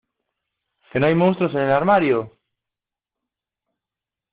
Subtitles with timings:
[0.91, 2.35] que no hay monstruos en el armario